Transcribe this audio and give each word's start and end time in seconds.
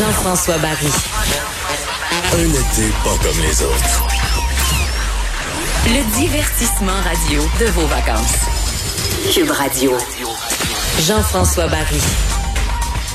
Jean-François 0.00 0.56
Barry. 0.56 0.88
Un 2.32 2.48
été 2.48 2.88
pas 3.04 3.22
comme 3.22 3.38
les 3.42 3.62
autres. 3.62 4.06
Le 5.88 6.18
divertissement 6.18 6.98
radio 7.04 7.42
de 7.60 7.66
vos 7.66 7.86
vacances. 7.86 8.46
Cube 9.30 9.50
Radio. 9.50 9.98
Jean-François 11.06 11.66
Barry. 11.66 12.00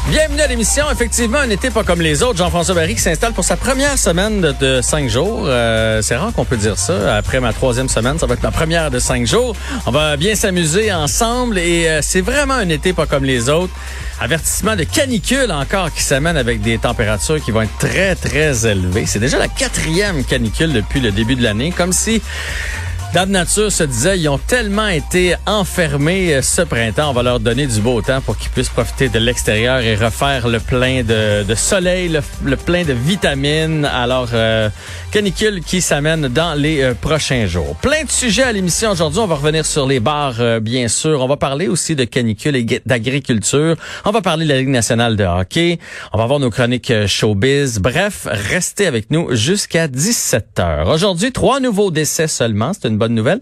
Bienvenue 0.09 0.41
à 0.41 0.47
l'émission. 0.47 0.85
Effectivement, 0.91 1.39
un 1.39 1.49
été 1.49 1.71
pas 1.71 1.83
comme 1.83 2.01
les 2.01 2.21
autres. 2.21 2.37
Jean-François 2.37 2.75
Barry 2.75 2.93
qui 2.93 3.01
s'installe 3.01 3.33
pour 3.33 3.45
sa 3.45 3.57
première 3.57 3.97
semaine 3.97 4.39
de, 4.39 4.51
de 4.51 4.81
cinq 4.83 5.09
jours. 5.09 5.45
Euh, 5.45 6.03
c'est 6.03 6.15
rare 6.15 6.33
qu'on 6.33 6.45
peut 6.45 6.57
dire 6.57 6.77
ça. 6.77 7.15
Après 7.17 7.39
ma 7.39 7.51
troisième 7.51 7.89
semaine, 7.89 8.19
ça 8.19 8.27
va 8.27 8.35
être 8.35 8.43
ma 8.43 8.51
première 8.51 8.91
de 8.91 8.99
cinq 8.99 9.25
jours. 9.25 9.55
On 9.87 9.91
va 9.91 10.17
bien 10.17 10.35
s'amuser 10.35 10.93
ensemble 10.93 11.57
et 11.57 11.87
euh, 11.87 12.01
c'est 12.03 12.21
vraiment 12.21 12.53
un 12.53 12.69
été 12.69 12.93
pas 12.93 13.07
comme 13.07 13.23
les 13.23 13.49
autres. 13.49 13.73
Avertissement 14.19 14.77
de 14.77 14.85
canicule 14.85 15.51
encore 15.51 15.93
qui 15.93 16.01
s'amène 16.01 16.37
avec 16.37 16.61
des 16.61 16.77
températures 16.77 17.43
qui 17.43 17.51
vont 17.51 17.63
être 17.63 17.77
très, 17.77 18.15
très 18.15 18.65
élevées. 18.65 19.05
C'est 19.05 19.19
déjà 19.19 19.37
la 19.37 19.49
quatrième 19.49 20.23
canicule 20.23 20.71
depuis 20.71 21.01
le 21.01 21.11
début 21.11 21.35
de 21.35 21.43
l'année. 21.43 21.73
Comme 21.75 21.91
si 21.91 22.21
Dame 23.13 23.31
Nature 23.31 23.71
se 23.71 23.83
disait, 23.83 24.19
ils 24.19 24.27
ont 24.27 24.37
tellement 24.37 24.87
été 24.87 25.35
enfermés 25.45 26.33
euh, 26.33 26.41
ce 26.41 26.61
printemps, 26.61 27.09
on 27.11 27.13
va 27.13 27.23
leur 27.23 27.39
donner 27.39 27.65
du 27.65 27.79
beau 27.79 28.01
temps 28.01 28.19
pour 28.19 28.37
qu'ils 28.37 28.51
puissent 28.51 28.69
profiter 28.69 29.07
de 29.07 29.19
l'extérieur 29.19 29.79
et 29.79 29.95
refaire 29.95 30.49
le 30.49 30.59
plein 30.59 31.03
de, 31.03 31.45
soleil, 31.55 32.09
le, 32.09 32.19
le, 32.43 32.57
plein 32.57 32.83
de 32.83 32.91
vitamines. 32.91 33.85
Alors, 33.85 34.29
euh, 34.33 34.69
canicule 35.15 35.61
qui 35.61 35.79
s'amène 35.79 36.27
dans 36.27 36.55
les 36.55 36.81
euh, 36.81 36.93
prochains 36.93 37.45
jours. 37.45 37.77
Plein 37.77 38.03
de 38.03 38.11
sujets 38.11 38.43
à 38.43 38.51
l'émission 38.51 38.91
aujourd'hui. 38.91 39.21
On 39.21 39.27
va 39.27 39.35
revenir 39.35 39.65
sur 39.65 39.87
les 39.87 40.01
bars, 40.01 40.41
euh, 40.41 40.59
bien 40.59 40.89
sûr. 40.89 41.21
On 41.21 41.27
va 41.27 41.37
parler 41.37 41.69
aussi 41.69 41.95
de 41.95 42.03
canicule 42.03 42.57
et 42.57 42.81
d'agriculture. 42.85 43.77
On 44.03 44.11
va 44.11 44.21
parler 44.21 44.43
de 44.43 44.49
la 44.49 44.57
Ligue 44.57 44.67
nationale 44.67 45.15
de 45.15 45.23
hockey. 45.23 45.79
On 46.11 46.17
va 46.17 46.25
voir 46.25 46.39
nos 46.39 46.49
chroniques 46.49 46.91
showbiz. 47.07 47.79
Bref, 47.79 48.27
restez 48.29 48.87
avec 48.87 49.09
nous 49.09 49.33
jusqu'à 49.33 49.87
17 49.87 50.59
heures. 50.59 50.89
Aujourd'hui, 50.89 51.31
trois 51.31 51.61
nouveaux 51.61 51.91
décès 51.91 52.27
seulement. 52.27 52.73
C'est 52.73 52.89
une 52.89 52.94
bonne 52.97 53.13
nouvelle. 53.13 53.39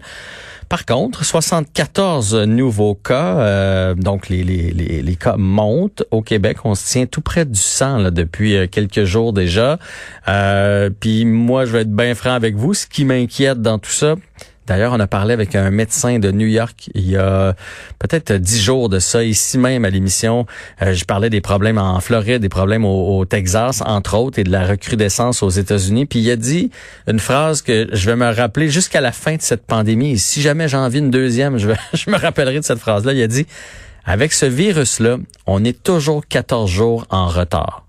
Par 0.68 0.86
contre, 0.86 1.24
74 1.24 2.34
nouveaux 2.46 2.94
cas, 2.94 3.38
euh, 3.38 3.94
donc 3.94 4.28
les, 4.28 4.42
les, 4.42 4.72
les, 4.72 5.16
cas 5.16 5.36
montent 5.36 6.04
au 6.10 6.22
Québec. 6.22 6.58
On 6.64 6.74
se 6.74 6.90
tient 6.90 7.06
tout 7.06 7.20
près 7.20 7.44
du 7.44 7.58
100 7.58 7.98
là, 7.98 8.10
depuis 8.10 8.56
euh, 8.56 8.66
quelques 8.66 9.04
jours 9.04 9.32
déjà. 9.32 9.78
Euh, 10.28 10.90
Puis 10.98 11.24
moi, 11.24 11.64
je 11.66 11.72
vais 11.72 11.82
être 11.82 11.94
bien 11.94 12.14
franc 12.14 12.32
avec 12.32 12.56
vous. 12.56 12.74
Ce 12.74 12.86
qui 12.86 13.04
m'inquiète 13.04 13.60
dans 13.60 13.78
tout 13.78 13.90
ça, 13.90 14.16
D'ailleurs, 14.66 14.92
on 14.94 15.00
a 15.00 15.06
parlé 15.06 15.34
avec 15.34 15.54
un 15.54 15.70
médecin 15.70 16.18
de 16.18 16.30
New 16.30 16.46
York 16.46 16.88
il 16.94 17.10
y 17.10 17.16
a 17.16 17.54
peut-être 17.98 18.32
dix 18.32 18.62
jours 18.62 18.88
de 18.88 18.98
ça, 18.98 19.22
ici 19.22 19.58
même 19.58 19.84
à 19.84 19.90
l'émission. 19.90 20.46
Euh, 20.80 20.94
je 20.94 21.04
parlais 21.04 21.30
des 21.30 21.40
problèmes 21.40 21.78
en 21.78 22.00
Floride, 22.00 22.40
des 22.40 22.48
problèmes 22.48 22.84
au, 22.84 23.24
Texas, 23.24 23.82
entre 23.84 24.16
autres, 24.16 24.38
et 24.38 24.44
de 24.44 24.50
la 24.50 24.66
recrudescence 24.66 25.42
aux 25.42 25.50
États-Unis. 25.50 26.06
Puis 26.06 26.20
il 26.20 26.30
a 26.30 26.36
dit 26.36 26.70
une 27.06 27.18
phrase 27.18 27.62
que 27.62 27.88
je 27.92 28.06
vais 28.06 28.16
me 28.16 28.30
rappeler 28.32 28.68
jusqu'à 28.68 29.00
la 29.00 29.12
fin 29.12 29.36
de 29.36 29.42
cette 29.42 29.66
pandémie. 29.66 30.18
Si 30.18 30.40
jamais 30.40 30.68
j'en 30.68 30.88
vis 30.88 30.98
une 30.98 31.10
deuxième, 31.10 31.58
je, 31.58 31.68
je 31.92 32.10
me 32.10 32.16
rappellerai 32.16 32.60
de 32.60 32.64
cette 32.64 32.78
phrase-là. 32.78 33.12
Il 33.12 33.22
a 33.22 33.26
dit, 33.26 33.46
avec 34.04 34.32
ce 34.32 34.46
virus-là, 34.46 35.18
on 35.46 35.64
est 35.64 35.82
toujours 35.82 36.26
14 36.26 36.70
jours 36.70 37.06
en 37.10 37.28
retard. 37.28 37.86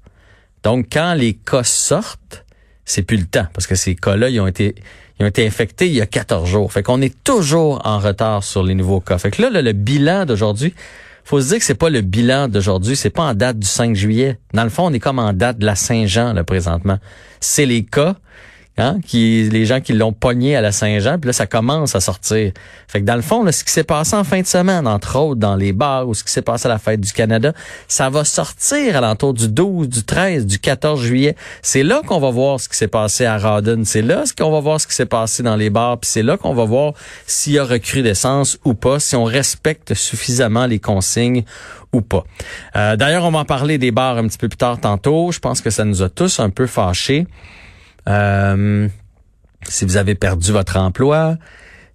Donc, 0.64 0.88
quand 0.92 1.14
les 1.14 1.34
cas 1.34 1.64
sortent, 1.64 2.44
c'est 2.86 3.04
plus 3.04 3.18
le 3.18 3.26
temps, 3.26 3.48
parce 3.54 3.68
que 3.68 3.76
ces 3.76 3.96
cas-là, 3.96 4.30
ils 4.30 4.40
ont 4.40 4.48
été 4.48 4.76
ils 5.20 5.24
ont 5.24 5.28
été 5.28 5.46
infectés 5.46 5.88
il 5.88 5.94
y 5.94 6.02
a 6.02 6.06
14 6.06 6.48
jours. 6.48 6.72
Fait 6.72 6.84
qu'on 6.84 7.02
est 7.02 7.16
toujours 7.24 7.82
en 7.86 8.00
retard 8.00 8.44
sur 8.44 8.64
les 8.64 8.76
nouveaux 8.76 9.00
cas. 9.00 9.18
Fait 9.18 9.32
que 9.32 9.42
là, 9.42 9.50
le 9.50 9.72
bilan 9.72 10.26
d'aujourd'hui, 10.26 10.74
faut 11.24 11.42
se 11.42 11.50
dire 11.50 11.58
que 11.58 11.66
c'est 11.66 11.74
pas 11.74 11.90
le 11.90 12.02
bilan 12.02 12.48
d'aujourd'hui, 12.48 12.96
c'est 12.96 13.10
pas 13.10 13.24
en 13.24 13.34
date 13.34 13.58
du 13.58 13.68
5 13.68 13.96
juillet. 13.96 14.38
Dans 14.54 14.64
le 14.64 14.70
fond, 14.70 14.86
on 14.86 14.94
est 14.94 15.00
comme 15.00 15.20
en 15.20 15.34
date 15.34 15.58
de 15.58 15.66
la 15.66 15.76
Saint-Jean, 15.76 16.34
là, 16.34 16.44
présentement. 16.44 17.00
C'est 17.40 17.66
les 17.66 17.84
cas 17.84 18.16
Hein, 18.78 18.98
qui 19.08 19.50
les 19.50 19.66
gens 19.66 19.80
qui 19.80 19.94
l'ont 19.94 20.12
pogné 20.12 20.58
à 20.58 20.60
la 20.60 20.74
Saint-Jean, 20.74 21.18
puis 21.18 21.28
là 21.28 21.34
ça 21.34 21.48
commence 21.48 21.96
à 21.96 22.02
sortir. 22.02 22.52
Fait 22.90 23.00
que 23.00 23.06
dans 23.06 23.16
le 23.16 23.22
fond, 23.22 23.42
là, 23.42 23.54
ce 23.54 23.64
qui 23.64 23.72
s'est 23.72 23.86
passé 23.86 24.18
en 24.18 24.26
fin 24.26 24.42
de 24.42 24.46
semaine, 24.46 24.86
entre 24.86 25.18
autres 25.18 25.40
dans 25.40 25.56
les 25.56 25.72
bars 25.72 26.06
ou 26.10 26.14
ce 26.14 26.26
qui 26.26 26.32
s'est 26.34 26.42
passé 26.42 26.66
à 26.66 26.70
la 26.70 26.78
fête 26.78 27.00
du 27.00 27.14
Canada, 27.14 27.54
ça 27.88 28.10
va 28.10 28.26
sortir 28.26 28.98
à 28.98 29.00
l'entour 29.00 29.34
du 29.34 29.48
12, 29.48 29.88
du 29.88 30.04
13, 30.04 30.46
du 30.46 30.60
14 30.60 31.02
juillet. 31.02 31.38
C'est 31.62 31.84
là 31.84 32.02
qu'on 32.06 32.20
va 32.20 32.32
voir 32.32 32.60
ce 32.60 32.68
qui 32.68 32.76
s'est 32.76 32.90
passé 32.90 33.26
à 33.26 33.38
Rawdon, 33.38 33.84
c'est 33.86 34.02
là 34.02 34.26
qu'on 34.38 34.52
va 34.52 34.60
voir 34.60 34.82
ce 34.82 34.88
qui 34.88 34.94
s'est 34.94 35.06
passé 35.06 35.42
dans 35.42 35.56
les 35.56 35.70
bars, 35.70 35.98
puis 35.98 36.12
c'est 36.12 36.24
là 36.24 36.36
qu'on 36.36 36.54
va 36.54 36.66
voir 36.66 36.96
s'il 37.26 37.54
y 37.54 37.60
a 37.60 37.64
recrudescence 37.64 38.58
ou 38.66 38.74
pas, 38.74 39.00
si 39.00 39.16
on 39.16 39.24
respecte 39.24 39.94
suffisamment 39.94 40.66
les 40.66 40.80
consignes 40.80 41.46
ou 41.94 42.02
pas. 42.02 42.26
Euh, 42.76 42.98
D'ailleurs, 42.98 43.24
on 43.24 43.32
va 43.32 43.40
en 43.40 43.46
parler 43.46 43.78
des 43.78 43.92
bars 43.92 44.18
un 44.18 44.28
petit 44.28 44.38
peu 44.38 44.50
plus 44.50 44.58
tard 44.58 44.82
tantôt. 44.82 45.32
Je 45.32 45.40
pense 45.40 45.62
que 45.62 45.70
ça 45.70 45.86
nous 45.86 46.02
a 46.02 46.10
tous 46.10 46.42
un 46.42 46.50
peu 46.50 46.68
fâchés. 46.68 47.26
Euh, 48.10 48.88
si 49.68 49.86
vous 49.86 49.98
avez 49.98 50.16
perdu 50.16 50.52
votre 50.52 50.78
emploi, 50.78 51.38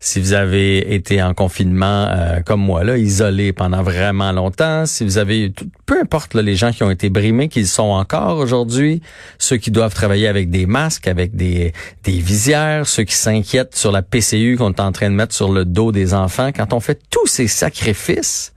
si 0.03 0.19
vous 0.19 0.32
avez 0.32 0.94
été 0.94 1.22
en 1.22 1.34
confinement 1.34 2.09
euh, 2.09 2.41
comme 2.41 2.62
moi, 2.62 2.84
là, 2.84 2.97
isolé 2.97 3.53
pendant 3.53 3.82
vraiment 3.82 4.32
longtemps, 4.32 4.87
si 4.87 5.04
vous 5.04 5.19
avez, 5.19 5.53
peu 5.84 6.00
importe 6.00 6.32
là, 6.32 6.41
les 6.41 6.56
gens 6.56 6.72
qui 6.72 6.82
ont 6.82 6.91
été 6.91 7.10
brimés, 7.10 7.48
qu'ils 7.48 7.66
sont 7.66 7.82
encore 7.91 8.38
aujourd'hui, 8.38 9.03
ceux 9.38 9.59
qui 9.59 9.71
doivent 9.71 9.94
travailler 9.94 10.26
avec 10.26 10.48
des 10.48 10.65
masques, 10.65 11.06
avec 11.06 11.37
des, 11.37 11.75
des 12.04 12.19
visières, 12.19 12.87
ceux 12.87 13.04
qui 13.04 13.15
s'inquiètent 13.15 13.77
sur 13.77 13.92
la 13.92 14.00
PCU 14.00 14.56
qu'on 14.56 14.71
est 14.71 14.81
en 14.81 14.91
train 14.91 15.10
de 15.10 15.15
mettre 15.15 15.34
sur 15.34 15.53
le 15.53 15.66
dos 15.66 15.92
des 15.92 16.15
enfants, 16.15 16.50
quand 16.50 16.72
on 16.72 16.81
fait 16.81 16.98
tous 17.10 17.27
ces 17.27 17.47
sacrifices, 17.47 18.54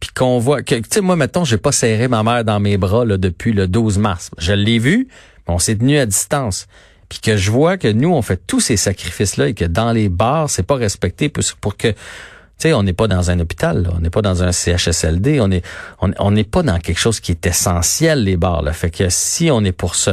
puis 0.00 0.10
qu'on 0.14 0.40
voit 0.40 0.62
que, 0.62 0.74
tu 0.74 0.82
sais, 0.90 1.00
moi, 1.00 1.14
mettons, 1.14 1.44
j'ai 1.44 1.58
pas 1.58 1.72
serré 1.72 2.08
ma 2.08 2.24
mère 2.24 2.44
dans 2.44 2.58
mes 2.58 2.76
bras 2.76 3.04
là, 3.04 3.18
depuis 3.18 3.52
le 3.52 3.68
12 3.68 3.98
mars. 3.98 4.30
Je 4.36 4.52
l'ai 4.52 4.80
vu, 4.80 5.06
on 5.46 5.58
s'est 5.58 5.76
tenu 5.76 5.98
à 5.98 6.06
distance. 6.06 6.66
Puis 7.08 7.20
que 7.20 7.36
je 7.36 7.50
vois 7.50 7.76
que 7.78 7.88
nous, 7.88 8.12
on 8.12 8.22
fait 8.22 8.40
tous 8.46 8.60
ces 8.60 8.76
sacrifices-là 8.76 9.48
et 9.48 9.54
que 9.54 9.64
dans 9.64 9.92
les 9.92 10.08
bars, 10.08 10.50
c'est 10.50 10.64
pas 10.64 10.76
respecté 10.76 11.28
pour, 11.28 11.44
pour 11.60 11.76
que... 11.76 11.88
Tu 11.88 12.68
sais, 12.68 12.72
on 12.72 12.82
n'est 12.82 12.94
pas 12.94 13.06
dans 13.06 13.30
un 13.30 13.38
hôpital, 13.38 13.82
là. 13.82 13.90
on 13.94 14.00
n'est 14.00 14.08
pas 14.08 14.22
dans 14.22 14.42
un 14.42 14.50
CHSLD, 14.50 15.40
on 15.42 15.50
est 15.50 15.62
on 16.00 16.30
n'est 16.30 16.42
pas 16.42 16.62
dans 16.62 16.78
quelque 16.78 16.98
chose 16.98 17.20
qui 17.20 17.32
est 17.32 17.46
essentiel 17.46 18.24
les 18.24 18.38
bars. 18.38 18.62
Là. 18.62 18.72
Fait 18.72 18.88
que 18.88 19.10
si 19.10 19.50
on 19.50 19.62
est 19.62 19.72
pour 19.72 19.94
se 19.94 20.12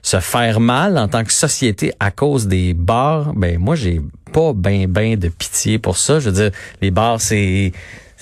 se 0.00 0.20
faire 0.20 0.60
mal 0.60 0.96
en 0.96 1.08
tant 1.08 1.24
que 1.24 1.32
société 1.32 1.92
à 1.98 2.12
cause 2.12 2.46
des 2.46 2.72
bars, 2.72 3.32
ben 3.34 3.58
moi 3.58 3.74
j'ai 3.74 4.00
pas 4.32 4.52
ben 4.52 4.86
ben 4.86 5.18
de 5.18 5.26
pitié 5.26 5.80
pour 5.80 5.96
ça. 5.96 6.20
Je 6.20 6.30
veux 6.30 6.36
dire, 6.36 6.50
les 6.82 6.92
bars 6.92 7.20
c'est 7.20 7.72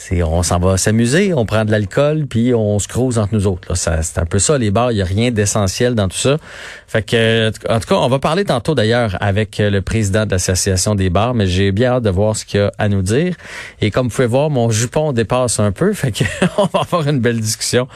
c'est 0.02 0.22
on 0.22 0.42
s'en 0.42 0.58
va 0.58 0.78
s'amuser, 0.78 1.34
on 1.34 1.44
prend 1.44 1.66
de 1.66 1.70
l'alcool 1.70 2.24
puis 2.26 2.54
on 2.54 2.78
se 2.78 2.88
crouse 2.88 3.18
entre 3.18 3.34
nous 3.34 3.46
autres. 3.46 3.76
c'est 3.76 4.18
un 4.18 4.24
peu 4.24 4.38
ça 4.38 4.56
les 4.56 4.70
bars, 4.70 4.92
il 4.92 4.96
y 4.96 5.02
a 5.02 5.04
rien 5.04 5.30
d'essentiel 5.30 5.94
dans 5.94 6.08
tout 6.08 6.16
ça. 6.16 6.38
Fait 6.86 7.02
que 7.02 7.52
en 7.68 7.78
tout 7.78 7.86
cas, 7.86 7.96
on 7.96 8.08
va 8.08 8.18
parler 8.18 8.46
tantôt 8.46 8.74
d'ailleurs 8.74 9.18
avec 9.20 9.58
le 9.58 9.80
président 9.82 10.24
de 10.24 10.30
l'association 10.30 10.94
des 10.94 11.10
bars, 11.10 11.34
mais 11.34 11.46
j'ai 11.46 11.70
bien 11.70 11.92
hâte 11.92 12.04
de 12.04 12.08
voir 12.08 12.34
ce 12.34 12.46
qu'il 12.46 12.60
a 12.60 12.72
à 12.78 12.88
nous 12.88 13.02
dire. 13.02 13.34
Et 13.82 13.90
comme 13.90 14.08
vous 14.08 14.14
pouvez 14.14 14.26
voir, 14.26 14.48
mon 14.48 14.70
jupon 14.70 15.12
dépasse 15.12 15.60
un 15.60 15.70
peu, 15.70 15.92
fait 15.92 16.12
que 16.12 16.24
on 16.56 16.64
va 16.64 16.80
avoir 16.80 17.06
une 17.06 17.20
belle 17.20 17.38
discussion 17.38 17.86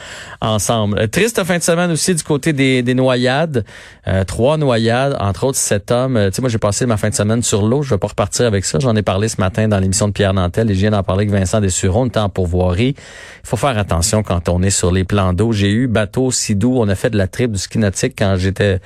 ensemble. 0.41 1.07
Triste 1.09 1.43
fin 1.43 1.57
de 1.57 1.63
semaine 1.63 1.89
aussi 1.89 2.13
du 2.13 2.21
côté 2.21 2.53
des, 2.53 2.83
des 2.83 2.93
noyades, 2.93 3.65
euh, 4.07 4.23
trois 4.25 4.57
noyades, 4.57 5.17
entre 5.19 5.45
autres 5.45 5.57
sept 5.57 5.89
hommes. 5.89 6.19
Tu 6.25 6.35
sais, 6.35 6.41
moi 6.43 6.49
j'ai 6.49 6.59
passé 6.59 6.85
ma 6.85 6.97
fin 6.97 7.09
de 7.09 7.15
semaine 7.15 7.41
sur 7.41 7.65
l'eau, 7.65 7.81
je 7.81 7.89
vais 7.89 7.97
pas 7.97 8.07
repartir 8.07 8.45
avec 8.45 8.63
ça. 8.63 8.77
J'en 8.77 8.95
ai 8.95 9.01
parlé 9.01 9.27
ce 9.27 9.41
matin 9.41 9.67
dans 9.67 9.79
l'émission 9.79 10.07
de 10.07 10.13
Pierre 10.13 10.35
Nantel 10.35 10.69
et 10.69 10.75
je 10.75 10.79
viens 10.81 10.91
d'en 10.91 11.01
parler 11.01 11.23
avec 11.27 11.33
Vincent 11.33 11.59
Dessureau 11.59 11.94
pourvoirie. 12.33 12.95
Il 12.97 13.47
faut 13.47 13.57
faire 13.57 13.77
attention 13.77 14.23
quand 14.23 14.49
on 14.49 14.61
est 14.61 14.69
sur 14.69 14.91
les 14.91 15.03
plans 15.03 15.33
d'eau. 15.33 15.51
J'ai 15.51 15.71
eu 15.71 15.87
bateau 15.87 16.31
Sidou, 16.31 16.77
on 16.77 16.87
a 16.87 16.95
fait 16.95 17.09
de 17.09 17.17
la 17.17 17.27
trip 17.27 17.51
du 17.51 17.57
ski 17.57 17.77
nautique 17.77 18.15
quand 18.17 18.35
j'étais 18.37 18.79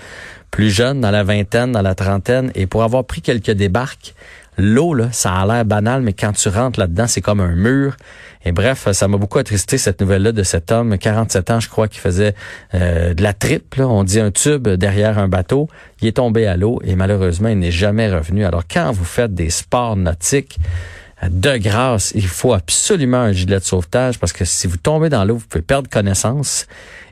plus 0.51 0.69
jeune, 0.69 1.01
dans 1.01 1.11
la 1.11 1.23
vingtaine, 1.23 1.71
dans 1.71 1.81
la 1.81 1.95
trentaine, 1.95 2.51
et 2.55 2.65
pour 2.65 2.83
avoir 2.83 3.05
pris 3.05 3.21
quelques 3.21 3.51
débarques, 3.51 4.15
l'eau, 4.57 4.93
là, 4.93 5.09
ça 5.11 5.33
a 5.33 5.45
l'air 5.45 5.65
banal, 5.65 6.01
mais 6.01 6.13
quand 6.13 6.33
tu 6.33 6.49
rentres 6.49 6.79
là-dedans, 6.79 7.07
c'est 7.07 7.21
comme 7.21 7.39
un 7.39 7.55
mur. 7.55 7.95
Et 8.45 8.51
bref, 8.51 8.91
ça 8.91 9.07
m'a 9.07 9.17
beaucoup 9.17 9.37
attristé 9.37 9.77
cette 9.77 10.01
nouvelle-là 10.01 10.31
de 10.31 10.43
cet 10.43 10.71
homme, 10.71 10.97
47 10.97 11.51
ans, 11.51 11.59
je 11.59 11.69
crois, 11.69 11.87
qui 11.87 11.99
faisait 11.99 12.33
euh, 12.73 13.13
de 13.13 13.21
la 13.21 13.33
trip, 13.33 13.75
là, 13.75 13.87
on 13.87 14.03
dit 14.03 14.19
un 14.19 14.31
tube 14.31 14.67
derrière 14.67 15.19
un 15.19 15.27
bateau. 15.27 15.67
Il 16.01 16.07
est 16.07 16.13
tombé 16.13 16.47
à 16.47 16.55
l'eau 16.55 16.79
et 16.83 16.95
malheureusement, 16.95 17.49
il 17.49 17.59
n'est 17.59 17.71
jamais 17.71 18.09
revenu. 18.09 18.45
Alors 18.45 18.63
quand 18.69 18.91
vous 18.91 19.05
faites 19.05 19.33
des 19.33 19.49
sports 19.49 19.97
nautiques, 19.97 20.57
de 21.27 21.57
grâce, 21.57 22.11
il 22.15 22.27
faut 22.27 22.53
absolument 22.53 23.17
un 23.17 23.31
gilet 23.31 23.59
de 23.59 23.63
sauvetage 23.63 24.19
parce 24.19 24.31
que 24.31 24.45
si 24.45 24.67
vous 24.67 24.77
tombez 24.77 25.09
dans 25.09 25.25
l'eau, 25.25 25.35
vous 25.35 25.45
pouvez 25.47 25.61
perdre 25.61 25.89
connaissance. 25.89 26.65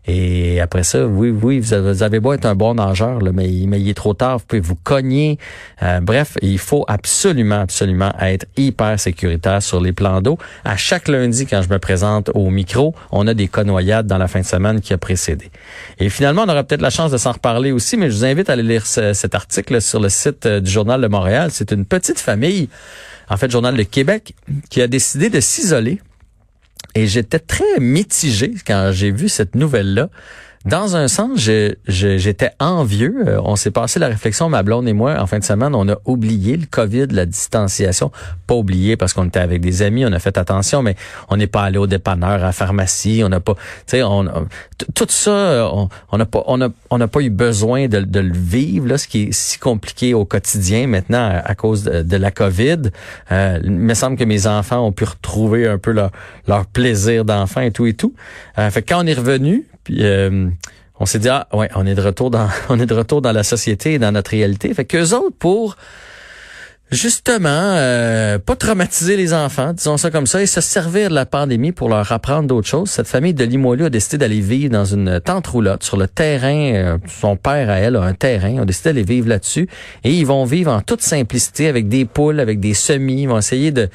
Et 0.09 0.61
après 0.61 0.83
ça, 0.83 1.05
oui, 1.05 1.31
oui, 1.31 1.59
vous 1.59 1.73
avez, 1.73 2.19
beau 2.21 2.31
être 2.31 2.45
un 2.45 2.55
bon 2.55 2.75
nageur, 2.75 3.19
là, 3.19 3.31
mais, 3.33 3.49
il 3.49 3.89
est 3.89 3.93
trop 3.93 4.13
tard, 4.13 4.37
vous 4.37 4.45
pouvez 4.45 4.61
vous 4.61 4.75
cogner. 4.75 5.37
Euh, 5.83 5.99
bref, 5.99 6.37
il 6.41 6.59
faut 6.59 6.85
absolument, 6.87 7.59
absolument 7.59 8.13
être 8.21 8.45
hyper 8.55 8.97
sécuritaire 8.97 9.61
sur 9.61 9.81
les 9.81 9.91
plans 9.91 10.21
d'eau. 10.21 10.37
À 10.63 10.77
chaque 10.77 11.09
lundi, 11.09 11.45
quand 11.45 11.61
je 11.61 11.69
me 11.69 11.77
présente 11.77 12.31
au 12.33 12.49
micro, 12.49 12.95
on 13.11 13.27
a 13.27 13.33
des 13.33 13.49
cas 13.49 13.65
noyades 13.65 14.07
dans 14.07 14.17
la 14.17 14.29
fin 14.29 14.39
de 14.39 14.45
semaine 14.45 14.79
qui 14.79 14.93
a 14.93 14.97
précédé. 14.97 15.51
Et 15.99 16.07
finalement, 16.07 16.43
on 16.47 16.49
aura 16.49 16.63
peut-être 16.63 16.81
la 16.81 16.89
chance 16.89 17.11
de 17.11 17.17
s'en 17.17 17.33
reparler 17.33 17.73
aussi, 17.73 17.97
mais 17.97 18.09
je 18.09 18.15
vous 18.15 18.25
invite 18.25 18.49
à 18.49 18.53
aller 18.53 18.63
lire 18.63 18.85
cet 18.85 19.35
article 19.35 19.81
sur 19.81 19.99
le 19.99 20.07
site 20.07 20.45
euh, 20.45 20.61
du 20.61 20.71
Journal 20.71 21.01
de 21.01 21.07
Montréal. 21.07 21.49
C'est 21.51 21.73
une 21.73 21.83
petite 21.83 22.19
famille, 22.19 22.69
en 23.29 23.37
fait, 23.37 23.51
Journal 23.51 23.75
de 23.75 23.83
Québec, 23.83 24.35
qui 24.69 24.81
a 24.81 24.87
décidé 24.87 25.29
de 25.29 25.39
s'isoler 25.39 25.99
et 26.95 27.07
j'étais 27.07 27.39
très 27.39 27.79
mitigé 27.79 28.53
quand 28.65 28.91
j'ai 28.91 29.11
vu 29.11 29.29
cette 29.29 29.55
nouvelle-là. 29.55 30.09
Dans 30.67 30.97
un 30.97 31.07
sens, 31.07 31.39
j'étais 31.87 32.49
envieux. 32.59 33.15
Euh, 33.25 33.41
on 33.45 33.55
s'est 33.55 33.71
passé 33.71 33.99
la 33.99 34.09
réflexion, 34.09 34.49
ma 34.49 34.63
blonde 34.63 34.85
et 34.89 34.91
moi, 34.91 35.17
en 35.17 35.25
fin 35.25 35.39
de 35.39 35.43
semaine, 35.45 35.73
on 35.73 35.87
a 35.87 35.95
oublié 36.03 36.57
le 36.57 36.65
COVID, 36.69 37.07
la 37.11 37.25
distanciation. 37.25 38.11
Pas 38.47 38.55
oublié 38.55 38.97
parce 38.97 39.13
qu'on 39.13 39.23
était 39.27 39.39
avec 39.39 39.61
des 39.61 39.81
amis, 39.81 40.05
on 40.05 40.11
a 40.11 40.19
fait 40.19 40.37
attention, 40.37 40.81
mais 40.81 40.97
on 41.29 41.37
n'est 41.37 41.47
pas 41.47 41.63
allé 41.63 41.77
au 41.77 41.87
dépanneur, 41.87 42.31
à 42.31 42.37
la 42.37 42.51
pharmacie, 42.51 43.21
on 43.23 43.29
n'a 43.29 43.39
pas, 43.39 43.53
tu 43.53 43.61
sais, 43.85 44.03
on, 44.03 44.25
tout 44.93 45.07
ça, 45.07 45.71
on 46.11 46.17
n'a 46.17 46.25
pas, 46.25 46.43
on 46.47 46.59
a, 46.61 46.67
on 46.89 46.97
n'a 46.97 47.07
pas 47.07 47.21
eu 47.21 47.29
besoin 47.29 47.87
de, 47.87 48.01
de, 48.01 48.19
le 48.19 48.33
vivre, 48.33 48.87
là, 48.87 48.97
ce 48.97 49.07
qui 49.07 49.23
est 49.23 49.31
si 49.31 49.59
compliqué 49.59 50.13
au 50.13 50.25
quotidien 50.25 50.87
maintenant 50.87 51.41
à, 51.45 51.55
cause 51.55 51.85
de, 51.85 52.17
la 52.17 52.31
COVID. 52.31 52.91
Euh, 53.31 53.59
il 53.63 53.71
me 53.71 53.93
semble 53.93 54.17
que 54.17 54.25
mes 54.25 54.47
enfants 54.47 54.85
ont 54.85 54.91
pu 54.91 55.05
retrouver 55.05 55.65
un 55.65 55.77
peu 55.77 55.91
leur, 55.91 56.11
leur 56.45 56.65
plaisir 56.65 57.23
d'enfant 57.23 57.61
et 57.61 57.71
tout 57.71 57.85
et 57.85 57.93
tout. 57.93 58.13
Euh, 58.57 58.69
fait 58.69 58.81
que 58.81 58.93
quand 58.93 59.03
on 59.03 59.07
est 59.07 59.13
revenu, 59.13 59.65
puis 59.87 60.03
euh, 60.03 60.49
on 60.99 61.05
s'est 61.05 61.19
dit 61.19 61.29
ah 61.29 61.47
ouais, 61.53 61.69
on 61.73 61.87
est 61.87 61.95
de 61.95 62.01
retour 62.01 62.29
dans 62.29 62.49
on 62.69 62.77
est 62.77 62.85
de 62.85 62.93
retour 62.93 63.21
dans 63.21 63.31
la 63.31 63.43
société 63.43 63.93
et 63.93 63.99
dans 63.99 64.11
notre 64.11 64.31
réalité. 64.31 64.73
Fait 64.73 64.83
qu'eux 64.83 65.13
autres 65.13 65.37
pour 65.39 65.77
Justement, 66.89 67.49
euh, 67.51 68.39
pas 68.39 68.55
traumatiser 68.55 69.17
les 69.17 69.33
enfants, 69.33 69.73
disons 69.73 69.97
ça 69.97 70.09
comme 70.09 70.25
ça, 70.25 70.41
et 70.41 70.45
se 70.45 70.61
servir 70.61 71.09
de 71.09 71.15
la 71.15 71.25
pandémie 71.25 71.73
pour 71.73 71.89
leur 71.89 72.09
apprendre 72.13 72.47
d'autres 72.47 72.67
choses. 72.69 72.89
Cette 72.89 73.07
famille 73.07 73.33
de 73.33 73.43
Limoilou 73.43 73.87
a 73.87 73.89
décidé 73.89 74.17
d'aller 74.17 74.39
vivre 74.39 74.71
dans 74.71 74.85
une 74.85 75.19
tente 75.19 75.47
roulotte 75.47 75.83
sur 75.83 75.97
le 75.97 76.07
terrain. 76.07 76.55
Euh, 76.73 76.97
son 77.07 77.35
père 77.35 77.69
à 77.69 77.79
elle 77.79 77.97
a 77.97 78.03
un 78.03 78.13
terrain. 78.13 78.51
Ils 78.51 78.61
ont 78.61 78.65
décidé 78.65 78.91
d'aller 78.91 79.03
vivre 79.03 79.27
là-dessus. 79.27 79.67
Et 80.05 80.13
ils 80.13 80.25
vont 80.25 80.45
vivre 80.45 80.71
en 80.71 80.79
toute 80.79 81.01
simplicité 81.01 81.67
avec 81.67 81.89
des 81.89 82.05
poules, 82.05 82.39
avec 82.39 82.61
des 82.61 82.73
semis. 82.73 83.23
Ils 83.23 83.27
vont 83.27 83.37
essayer 83.37 83.71
de, 83.71 83.89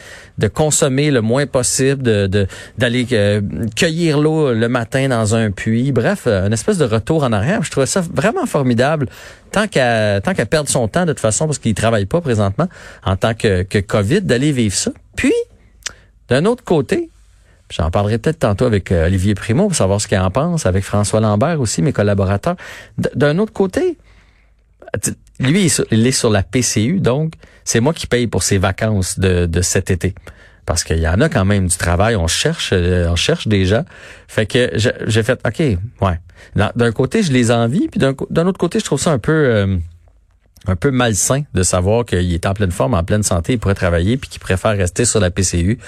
consommer 0.53 1.11
le 1.11 1.23
moins 1.23 1.47
possible, 1.47 2.03
de 2.03 2.47
d'aller 2.77 3.07
euh, 3.13 3.41
cueillir 3.75 4.21
l'eau 4.21 4.53
le 4.53 4.69
matin 4.69 5.09
dans 5.09 5.35
un 5.35 5.51
puits. 5.51 5.93
Bref, 5.93 6.27
une 6.27 6.53
espèce 6.53 6.77
de 6.77 6.85
retour 6.85 7.25
en 7.25 7.33
arrière. 7.33 7.63
Je 7.63 7.71
trouvais 7.71 7.87
ça 7.87 8.03
vraiment 8.13 8.45
formidable 8.45 9.07
tant 9.53 9.69
qu'à 9.69 10.21
tant 10.21 10.35
qu'à 10.35 10.47
perdre 10.47 10.69
son 10.69 10.89
temps 10.89 11.05
de 11.05 11.13
toute 11.13 11.21
façon 11.21 11.47
parce 11.47 11.59
qu'il 11.59 11.75
travaille 11.75 12.07
pas 12.07 12.21
présentement 12.21 12.69
en 13.05 13.17
tant 13.17 13.35
que, 13.35 13.63
que 13.63 13.79
COVID 13.79 14.23
d'aller 14.23 14.53
vivre 14.53 14.75
ça. 14.75 14.91
Puis 15.17 15.35
d'un 16.29 16.45
autre 16.47 16.65
côté, 16.65 17.11
j'en 17.71 17.91
parlerai 17.91 18.19
peut-être 18.19 18.41
tantôt 18.41 18.65
avec 18.65 18.91
euh, 18.91 19.07
Olivier 19.07 19.35
Primo 19.35 19.65
pour 19.69 19.77
savoir 19.77 20.01
ce 20.01 20.09
qu'il 20.09 20.19
en 20.19 20.31
pense, 20.31 20.67
avec 20.67 20.85
François 20.85 21.21
Lambert 21.21 21.61
aussi 21.61 21.83
mes 21.83 21.93
collaborateurs. 21.93 22.57
D'un 22.97 23.39
autre 23.39 23.53
côté, 23.53 23.99
lui 25.39 25.71
il 25.91 26.07
est 26.07 26.13
sur 26.13 26.31
la 26.31 26.43
PCU 26.43 27.01
donc 27.01 27.35
c'est 27.65 27.81
moi 27.81 27.95
qui 27.95 28.07
paye 28.07 28.27
pour 28.27 28.43
ses 28.43 28.59
vacances 28.59 29.19
de, 29.19 29.47
de 29.47 29.61
cet 29.63 29.91
été 29.91 30.15
parce 30.67 30.85
qu'il 30.85 30.99
y 30.99 31.09
en 31.09 31.21
a 31.21 31.29
quand 31.29 31.45
même 31.45 31.67
du 31.67 31.77
travail, 31.77 32.17
on 32.17 32.27
cherche, 32.27 32.71
euh, 32.73 33.09
on 33.09 33.17
cherche 33.17 33.49
déjà. 33.49 33.85
Fait 34.29 34.47
que 34.47 34.71
j'ai 35.07 35.23
fait, 35.23 35.41
ok, 35.47 35.59
ouais. 35.59 36.21
D'un 36.55 36.93
côté, 36.93 37.23
je 37.23 37.33
les 37.33 37.51
envie, 37.51 37.89
puis 37.89 38.01
d'un 38.01 38.47
autre 38.47 38.59
côté, 38.59 38.79
je 38.79 38.85
trouve 38.85 39.01
ça 39.01 39.13
un 39.13 39.19
peu, 39.19 39.33
euh, 39.33 39.77
un 40.67 40.77
peu 40.77 40.91
malsain 40.91 41.43
de 41.55 41.63
savoir 41.63 42.05
qu'il 42.05 42.33
est 42.33 42.47
en 42.47 42.55
pleine 42.55 42.71
forme, 42.71 42.95
en 42.95 43.05
pleine 43.05 43.23
santé, 43.23 43.55
il 43.55 43.59
pourrait 43.59 43.75
travailler, 43.75 44.17
puis 44.17 44.29
qu'il 44.29 44.41
préfère 44.41 44.77
rester 44.77 45.05
sur 45.05 45.21
la 45.21 45.31
PCU 45.31 45.79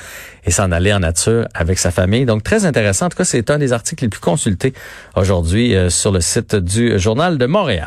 et 0.45 0.51
s'en 0.51 0.71
aller 0.73 0.93
en 0.93 1.01
nature 1.01 1.47
avec 1.55 1.79
sa 1.79 1.91
famille. 1.91 2.25
Donc 2.25 2.43
très 2.43 2.65
intéressant. 2.65 3.07
En 3.07 3.09
tout 3.09 3.19
cas, 3.19 3.25
c'est 3.25 3.51
un 3.51 3.59
des 3.59 3.73
articles 3.73 4.05
les 4.05 4.09
plus 4.09 4.21
consultés 4.21 4.75
aujourd'hui 5.17 5.75
euh, 5.75 5.91
sur 5.91 6.13
le 6.13 6.21
site 6.21 6.57
du 6.57 6.99
Journal 6.99 7.39
de 7.39 7.47
Montréal. 7.47 7.83